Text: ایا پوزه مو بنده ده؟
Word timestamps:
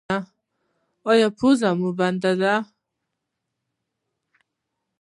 ایا 1.09 1.27
پوزه 1.37 1.69
مو 1.79 1.89
بنده 1.99 2.31
ده؟ 2.41 2.55